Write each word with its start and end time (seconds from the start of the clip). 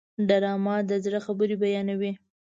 ډرامه 0.27 0.75
د 0.89 0.91
زړه 1.05 1.19
خبرې 1.25 1.55
بیانوي 1.61 2.11